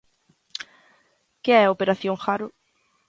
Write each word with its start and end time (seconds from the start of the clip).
Que 1.43 1.51
é 1.59 1.63
a 1.63 1.73
Operación 1.75 2.15
Jaro? 2.23 2.47